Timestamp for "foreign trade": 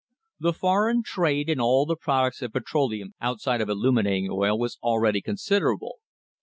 0.53-1.47